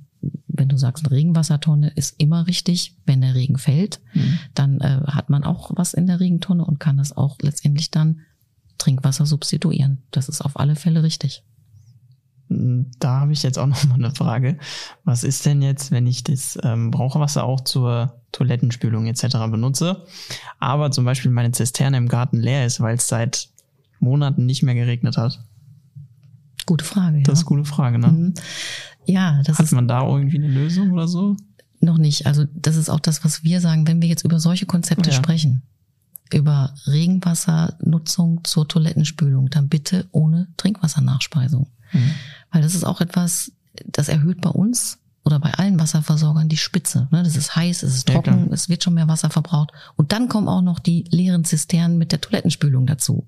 [0.47, 2.95] wenn du sagst, eine Regenwassertonne ist immer richtig.
[3.05, 4.39] Wenn der Regen fällt, mhm.
[4.53, 8.21] dann äh, hat man auch was in der Regentonne und kann das auch letztendlich dann
[8.81, 9.99] Trinkwasser substituieren.
[10.11, 11.43] Das ist auf alle Fälle richtig.
[12.49, 14.57] Da habe ich jetzt auch noch mal eine Frage.
[15.03, 19.37] Was ist denn jetzt, wenn ich das ähm, Brauchwasser auch zur Toilettenspülung etc.
[19.49, 20.05] benutze,
[20.59, 23.49] aber zum Beispiel meine Zisterne im Garten leer ist, weil es seit
[23.99, 25.43] Monaten nicht mehr geregnet hat?
[26.65, 27.17] Gute Frage.
[27.17, 27.23] Ja.
[27.23, 28.07] Das ist eine gute Frage, ne?
[28.07, 28.33] Mhm.
[29.05, 31.35] Ja, das Hat man da irgendwie eine Lösung oder so?
[31.79, 32.25] Noch nicht.
[32.25, 35.15] Also das ist auch das, was wir sagen, wenn wir jetzt über solche Konzepte ja.
[35.15, 35.63] sprechen
[36.33, 41.67] über Regenwassernutzung zur Toilettenspülung, dann bitte ohne Trinkwassernachspeisung.
[41.91, 42.11] Mhm.
[42.51, 43.51] Weil das ist auch etwas,
[43.85, 47.07] das erhöht bei uns oder bei allen Wasserversorgern die Spitze.
[47.11, 47.21] Ne?
[47.23, 49.71] Das ist heiß, es ist trocken, ja, es wird schon mehr Wasser verbraucht.
[49.95, 53.27] Und dann kommen auch noch die leeren Zisternen mit der Toilettenspülung dazu.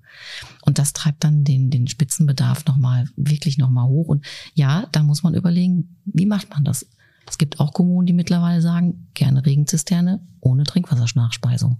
[0.61, 4.07] Und das treibt dann den, den Spitzenbedarf nochmal, wirklich nochmal hoch.
[4.07, 6.87] Und ja, da muss man überlegen, wie macht man das?
[7.27, 11.77] Es gibt auch Kommunen, die mittlerweile sagen, gerne Regenzisterne ohne Trinkwassernachspeisung.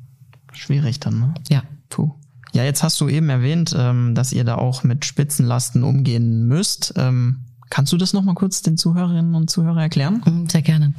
[0.54, 1.34] Schwierig dann, ne?
[1.50, 1.63] Ja.
[1.89, 2.12] Puh.
[2.54, 6.94] Ja, jetzt hast du eben erwähnt, ähm, dass ihr da auch mit Spitzenlasten umgehen müsst.
[6.98, 10.22] Ähm, kannst du das nochmal kurz den Zuhörerinnen und Zuhörern erklären?
[10.26, 10.94] Mhm, sehr gerne.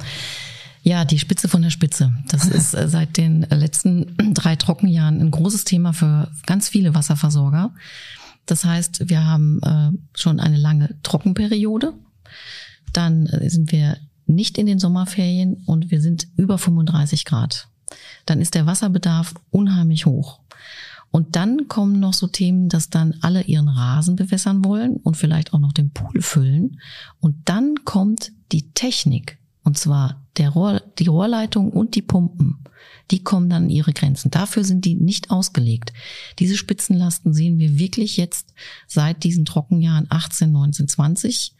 [0.83, 2.13] Ja, die Spitze von der Spitze.
[2.27, 7.73] Das ist äh, seit den letzten drei Trockenjahren ein großes Thema für ganz viele Wasserversorger.
[8.45, 11.93] Das heißt, wir haben äh, schon eine lange Trockenperiode.
[12.91, 17.69] Dann äh, sind wir nicht in den Sommerferien und wir sind über 35 Grad
[18.25, 20.39] dann ist der Wasserbedarf unheimlich hoch.
[21.11, 25.53] Und dann kommen noch so Themen, dass dann alle ihren Rasen bewässern wollen und vielleicht
[25.53, 26.81] auch noch den Pool füllen.
[27.21, 32.57] Und dann kommt die Technik, und zwar der Rohr, die Rohrleitung und die Pumpen.
[33.11, 34.29] Die kommen dann an ihre Grenzen.
[34.29, 35.93] Dafür sind die nicht ausgelegt.
[36.39, 38.53] Diese Spitzenlasten sehen wir wirklich jetzt
[38.87, 41.55] seit diesen Trockenjahren 18, 19, 20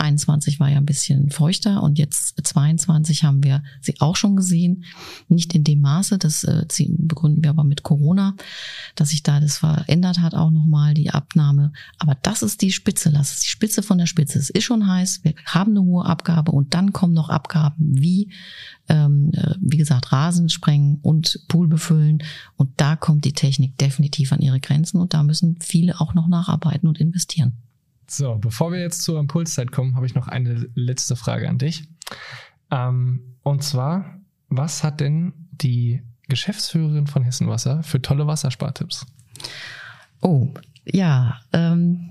[0.00, 4.84] 21 war ja ein bisschen feuchter und jetzt 22 haben wir sie auch schon gesehen.
[5.28, 8.34] Nicht in dem Maße, das äh, begründen wir aber mit Corona,
[8.94, 11.72] dass sich da das verändert hat auch nochmal, die Abnahme.
[11.98, 14.38] Aber das ist die Spitze, das ist die Spitze von der Spitze.
[14.38, 18.32] Es ist schon heiß, wir haben eine hohe Abgabe und dann kommen noch Abgaben wie,
[18.88, 22.22] ähm, äh, wie gesagt, Rasen sprengen und Pool befüllen.
[22.56, 26.28] Und da kommt die Technik definitiv an ihre Grenzen und da müssen viele auch noch
[26.28, 27.52] nacharbeiten und investieren.
[28.12, 31.84] So, bevor wir jetzt zur Impulszeit kommen, habe ich noch eine letzte Frage an dich.
[32.72, 34.18] Ähm, und zwar,
[34.48, 39.06] was hat denn die Geschäftsführerin von Hessenwasser für tolle Wasserspartipps?
[40.20, 40.48] Oh,
[40.84, 42.10] ja, ähm,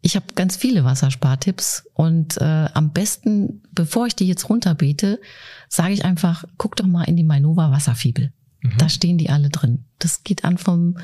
[0.00, 5.20] ich habe ganz viele Wasserspartipps und äh, am besten, bevor ich die jetzt runterbete,
[5.68, 8.32] sage ich einfach, guck doch mal in die Mainova Wasserfibel.
[8.62, 8.78] Mhm.
[8.78, 9.84] Da stehen die alle drin.
[9.98, 10.96] Das geht an vom,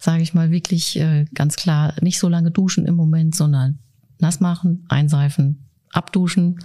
[0.00, 3.78] sage ich mal, wirklich äh, ganz klar, nicht so lange duschen im Moment, sondern
[4.18, 6.58] nass machen, einseifen, abduschen,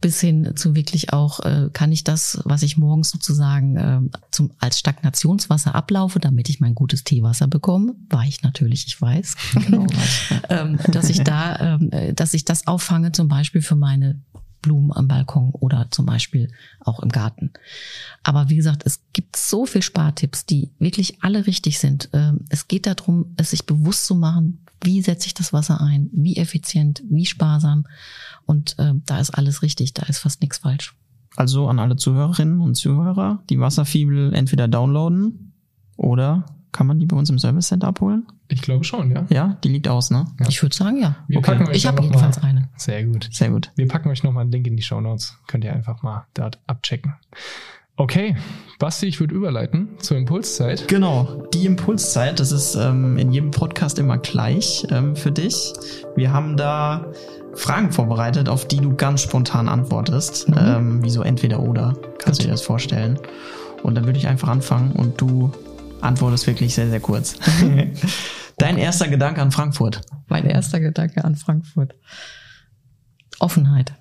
[0.00, 4.50] bis hin zu wirklich auch, äh, kann ich das, was ich morgens sozusagen äh, zum,
[4.58, 9.86] als Stagnationswasser ablaufe, damit ich mein gutes Teewasser bekomme, weich natürlich, ich weiß, genau,
[10.50, 14.20] ähm, dass ich da, ähm, dass ich das auffange, zum Beispiel für meine
[14.60, 17.52] Blumen am Balkon oder zum Beispiel auch im Garten.
[18.22, 22.08] Aber wie gesagt, es gibt so viel Spartipps, die wirklich alle richtig sind.
[22.12, 26.08] Ähm, es geht darum, es sich bewusst zu machen, wie setze ich das Wasser ein,
[26.12, 27.86] wie effizient, wie sparsam.
[28.46, 30.94] Und äh, da ist alles richtig, da ist fast nichts falsch.
[31.36, 35.52] Also an alle Zuhörerinnen und Zuhörer, die Wasserfibel entweder downloaden
[35.96, 38.26] oder kann man die bei uns im Service Center abholen?
[38.48, 39.26] Ich glaube schon, ja.
[39.28, 40.26] Ja, die liegt aus, ne?
[40.40, 40.46] Ja.
[40.48, 41.16] Ich würde sagen, ja.
[41.26, 41.52] Wir okay.
[41.52, 42.68] packen euch ich habe jedenfalls eine.
[42.76, 43.28] Sehr gut.
[43.32, 43.70] Sehr gut.
[43.76, 45.36] Wir packen euch nochmal einen Link in die Show Notes.
[45.46, 47.14] Könnt ihr einfach mal dort abchecken.
[48.00, 48.36] Okay,
[48.78, 50.86] Basti, ich würde überleiten zur Impulszeit.
[50.86, 55.72] Genau, die Impulszeit, das ist ähm, in jedem Podcast immer gleich ähm, für dich.
[56.14, 57.06] Wir haben da
[57.54, 60.48] Fragen vorbereitet, auf die du ganz spontan antwortest.
[60.48, 60.56] Mhm.
[60.58, 61.94] Ähm, wie so entweder oder.
[62.18, 63.18] Kannst du dir das vorstellen?
[63.82, 65.50] Und dann würde ich einfach anfangen und du
[66.00, 67.36] Antwort ist wirklich sehr, sehr kurz.
[68.58, 70.00] Dein erster Gedanke an Frankfurt?
[70.28, 71.94] Mein erster Gedanke an Frankfurt.
[73.38, 73.94] Offenheit.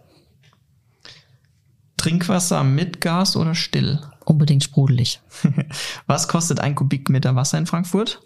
[1.97, 3.99] Trinkwasser mit Gas oder still?
[4.25, 5.21] Unbedingt sprudelig.
[6.07, 8.21] Was kostet ein Kubikmeter Wasser in Frankfurt?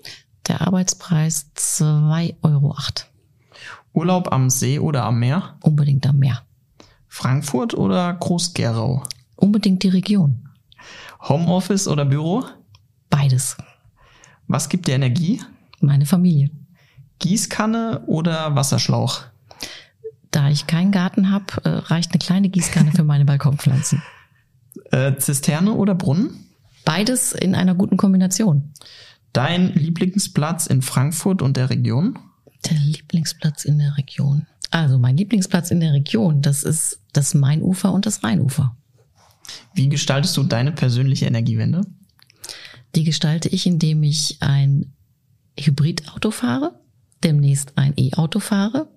[0.47, 2.75] Der Arbeitspreis 2,08 Euro.
[3.93, 5.57] Urlaub am See oder am Meer?
[5.61, 6.41] Unbedingt am Meer.
[7.07, 9.03] Frankfurt oder Groß-Gerau?
[9.35, 10.49] Unbedingt die Region.
[11.27, 12.45] Homeoffice oder Büro?
[13.21, 13.55] Beides.
[14.47, 15.43] Was gibt dir Energie?
[15.79, 16.49] Meine Familie.
[17.19, 19.21] Gießkanne oder Wasserschlauch?
[20.31, 24.01] Da ich keinen Garten habe, äh, reicht eine kleine Gießkanne für meine Balkonpflanzen.
[24.89, 26.45] Äh, Zisterne oder Brunnen?
[26.85, 28.71] Beides in einer guten Kombination.
[29.33, 32.17] Dein Lieblingsplatz in Frankfurt und der Region?
[32.69, 34.47] Der Lieblingsplatz in der Region.
[34.69, 38.77] Also mein Lieblingsplatz in der Region, das ist das Mainufer und das Rheinufer.
[39.73, 41.81] Wie gestaltest du deine persönliche Energiewende?
[42.95, 44.93] Die gestalte ich, indem ich ein
[45.59, 46.79] Hybridauto fahre,
[47.23, 48.87] demnächst ein E-Auto fahre.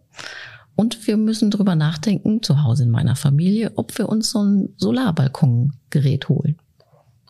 [0.77, 4.71] Und wir müssen drüber nachdenken, zu Hause in meiner Familie, ob wir uns so ein
[4.77, 6.57] Solarbalkongerät holen.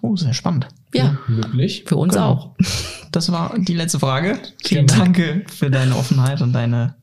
[0.00, 0.68] Oh, sehr spannend.
[0.94, 1.84] Ja, Möglich.
[1.86, 2.30] für uns Genau.
[2.30, 2.50] auch.
[3.12, 4.38] Das war die letzte Frage.
[4.62, 5.04] Vielen Genau.
[5.04, 6.94] Dank für deine Offenheit und deine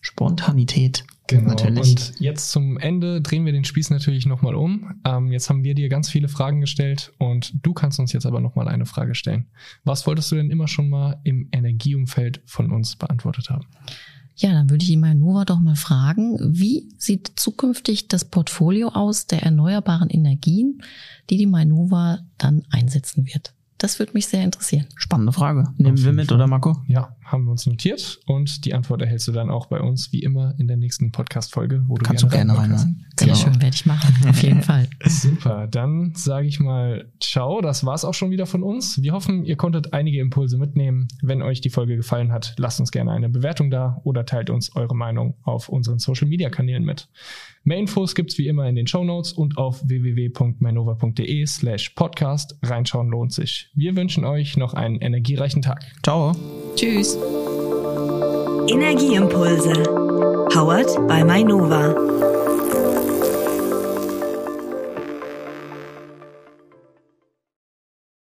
[0.00, 1.04] Spontanität.
[1.26, 1.50] Genau.
[1.50, 1.90] Natürlich.
[1.90, 5.00] Und jetzt zum Ende drehen wir den Spieß natürlich nochmal um.
[5.06, 8.40] Ähm, jetzt haben wir dir ganz viele Fragen gestellt und du kannst uns jetzt aber
[8.40, 9.46] nochmal eine Frage stellen.
[9.84, 13.64] Was wolltest du denn immer schon mal im Energieumfeld von uns beantwortet haben?
[14.36, 19.26] Ja, dann würde ich Ihnen Nova doch mal fragen, wie sieht zukünftig das Portfolio aus
[19.26, 20.82] der erneuerbaren Energien,
[21.30, 23.54] die die Mainova dann einsetzen wird?
[23.78, 24.86] Das würde mich sehr interessieren.
[24.96, 25.68] Spannende Frage.
[25.76, 26.36] Nehmen wir mit, Fall.
[26.36, 26.82] oder Marco?
[26.88, 30.20] Ja, haben wir uns notiert und die Antwort erhältst du dann auch bei uns, wie
[30.20, 32.84] immer, in der nächsten Podcast-Folge, wo du Kannst du gerne reinhören kannst.
[32.84, 33.06] reinhören.
[33.18, 33.38] Sehr Genau.
[33.38, 34.28] schön, werde ich machen.
[34.28, 34.88] Auf jeden Fall.
[35.06, 39.00] Super, dann sage ich mal ciao, das war's auch schon wieder von uns.
[39.02, 41.08] Wir hoffen, ihr konntet einige Impulse mitnehmen.
[41.22, 44.74] Wenn euch die Folge gefallen hat, lasst uns gerne eine Bewertung da oder teilt uns
[44.76, 47.08] eure Meinung auf unseren Social-Media-Kanälen mit.
[47.66, 52.56] Mehr Infos gibt's wie immer in den Shownotes und auf www.mainova.de slash podcast.
[52.62, 53.70] Reinschauen lohnt sich.
[53.74, 55.82] Wir wünschen euch noch einen energiereichen Tag.
[56.02, 56.32] Ciao.
[56.76, 57.13] Tschüss.
[58.68, 59.74] Energieimpulse.
[60.52, 62.33] Powered by Mainova.